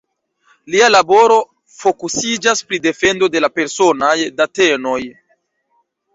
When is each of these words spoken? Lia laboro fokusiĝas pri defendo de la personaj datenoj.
Lia 0.75 0.85
laboro 0.93 1.37
fokusiĝas 1.81 2.65
pri 2.71 2.81
defendo 2.87 3.31
de 3.37 3.43
la 3.47 3.51
personaj 3.61 4.17
datenoj. 4.43 4.99